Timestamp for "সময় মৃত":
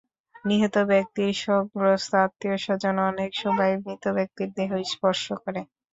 3.43-4.03